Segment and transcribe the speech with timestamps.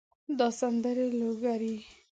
[0.37, 1.75] دا سندرې لوګري